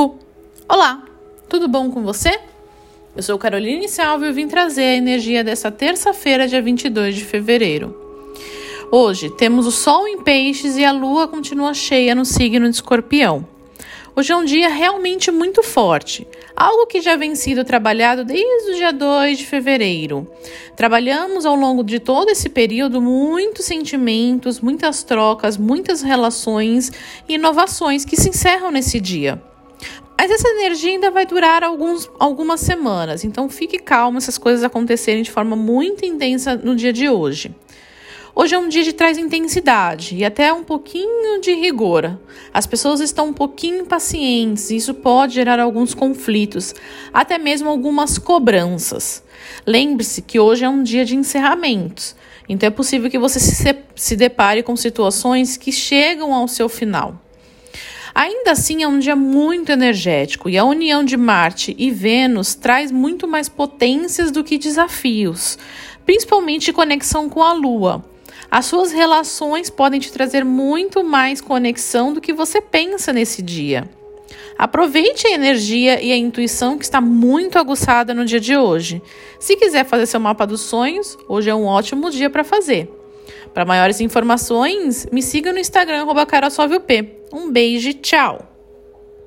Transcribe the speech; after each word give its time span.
tribo! 0.00 0.18
Olá, 0.66 1.02
tudo 1.48 1.68
bom 1.68 1.90
com 1.90 2.02
você? 2.02 2.40
Eu 3.14 3.22
sou 3.22 3.36
Caroline 3.36 3.88
Salve 3.88 4.26
e 4.26 4.32
vim 4.32 4.48
trazer 4.48 4.82
a 4.82 4.96
energia 4.96 5.44
dessa 5.44 5.70
terça-feira, 5.70 6.48
dia 6.48 6.62
22 6.62 7.16
de 7.16 7.24
fevereiro. 7.24 7.94
Hoje 8.90 9.28
temos 9.30 9.66
o 9.66 9.70
Sol 9.70 10.08
em 10.08 10.22
Peixes 10.22 10.78
e 10.78 10.84
a 10.84 10.92
Lua 10.92 11.28
continua 11.28 11.74
cheia 11.74 12.14
no 12.14 12.24
signo 12.24 12.68
de 12.68 12.76
Escorpião. 12.76 13.46
Hoje 14.16 14.32
é 14.32 14.36
um 14.36 14.44
dia 14.44 14.68
realmente 14.68 15.30
muito 15.30 15.62
forte, 15.62 16.26
algo 16.56 16.86
que 16.86 17.00
já 17.00 17.14
vem 17.16 17.34
sido 17.34 17.64
trabalhado 17.64 18.24
desde 18.24 18.72
o 18.72 18.74
dia 18.76 18.92
2 18.92 19.38
de 19.38 19.46
fevereiro. 19.46 20.26
Trabalhamos 20.76 21.44
ao 21.44 21.54
longo 21.54 21.84
de 21.84 22.00
todo 22.00 22.30
esse 22.30 22.48
período 22.48 23.02
muitos 23.02 23.66
sentimentos, 23.66 24.60
muitas 24.60 25.02
trocas, 25.02 25.56
muitas 25.56 26.00
relações 26.00 26.90
e 27.28 27.34
inovações 27.34 28.04
que 28.04 28.16
se 28.16 28.30
encerram 28.30 28.70
nesse 28.70 28.98
dia. 28.98 29.49
Mas 30.20 30.30
essa 30.30 30.50
energia 30.50 30.90
ainda 30.90 31.10
vai 31.10 31.24
durar 31.24 31.64
alguns, 31.64 32.10
algumas 32.18 32.60
semanas, 32.60 33.24
então 33.24 33.48
fique 33.48 33.78
calmo 33.78 34.18
essas 34.18 34.36
coisas 34.36 34.62
acontecerem 34.62 35.22
de 35.22 35.30
forma 35.30 35.56
muito 35.56 36.04
intensa 36.04 36.56
no 36.56 36.76
dia 36.76 36.92
de 36.92 37.08
hoje. 37.08 37.54
Hoje 38.34 38.54
é 38.54 38.58
um 38.58 38.68
dia 38.68 38.84
de 38.84 38.92
traz 38.92 39.16
intensidade 39.16 40.14
e 40.14 40.22
até 40.22 40.52
um 40.52 40.62
pouquinho 40.62 41.40
de 41.40 41.54
rigor. 41.54 42.18
As 42.52 42.66
pessoas 42.66 43.00
estão 43.00 43.28
um 43.28 43.32
pouquinho 43.32 43.78
impacientes 43.78 44.68
e 44.68 44.76
isso 44.76 44.92
pode 44.92 45.32
gerar 45.32 45.58
alguns 45.58 45.94
conflitos, 45.94 46.74
até 47.14 47.38
mesmo 47.38 47.70
algumas 47.70 48.18
cobranças. 48.18 49.22
Lembre-se 49.66 50.20
que 50.20 50.38
hoje 50.38 50.66
é 50.66 50.68
um 50.68 50.82
dia 50.82 51.06
de 51.06 51.16
encerramentos, 51.16 52.14
então 52.46 52.66
é 52.66 52.70
possível 52.70 53.08
que 53.08 53.18
você 53.18 53.40
se, 53.40 53.74
se 53.96 54.16
depare 54.16 54.62
com 54.62 54.76
situações 54.76 55.56
que 55.56 55.72
chegam 55.72 56.34
ao 56.34 56.46
seu 56.46 56.68
final. 56.68 57.18
Ainda 58.14 58.52
assim, 58.52 58.82
é 58.82 58.88
um 58.88 58.98
dia 58.98 59.14
muito 59.14 59.70
energético 59.70 60.48
e 60.48 60.58
a 60.58 60.64
união 60.64 61.04
de 61.04 61.16
Marte 61.16 61.74
e 61.78 61.90
Vênus 61.90 62.54
traz 62.54 62.90
muito 62.90 63.28
mais 63.28 63.48
potências 63.48 64.30
do 64.30 64.42
que 64.42 64.58
desafios, 64.58 65.58
principalmente 66.04 66.72
conexão 66.72 67.28
com 67.28 67.42
a 67.42 67.52
Lua. 67.52 68.04
As 68.50 68.66
suas 68.66 68.90
relações 68.90 69.70
podem 69.70 70.00
te 70.00 70.10
trazer 70.12 70.44
muito 70.44 71.04
mais 71.04 71.40
conexão 71.40 72.12
do 72.12 72.20
que 72.20 72.32
você 72.32 72.60
pensa 72.60 73.12
nesse 73.12 73.42
dia. 73.42 73.88
Aproveite 74.58 75.26
a 75.26 75.30
energia 75.30 76.02
e 76.02 76.12
a 76.12 76.16
intuição 76.16 76.76
que 76.76 76.84
está 76.84 77.00
muito 77.00 77.58
aguçada 77.58 78.12
no 78.12 78.24
dia 78.24 78.40
de 78.40 78.56
hoje. 78.56 79.00
Se 79.38 79.56
quiser 79.56 79.86
fazer 79.86 80.06
seu 80.06 80.20
mapa 80.20 80.46
dos 80.46 80.60
sonhos, 80.62 81.16
hoje 81.28 81.48
é 81.48 81.54
um 81.54 81.64
ótimo 81.64 82.10
dia 82.10 82.28
para 82.28 82.44
fazer. 82.44 82.99
Para 83.52 83.64
maiores 83.64 84.00
informações, 84.00 85.06
me 85.12 85.22
siga 85.22 85.52
no 85.52 85.58
Instagram, 85.58 86.02
arroba 86.02 86.26
Um 87.32 87.50
beijo 87.50 87.88
e 87.88 87.94
tchau! 87.94 88.49